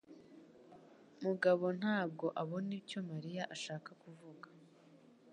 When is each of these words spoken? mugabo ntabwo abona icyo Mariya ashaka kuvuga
mugabo 1.23 1.65
ntabwo 1.79 2.25
abona 2.41 2.71
icyo 2.81 2.99
Mariya 3.09 3.43
ashaka 3.55 3.89
kuvuga 4.01 4.47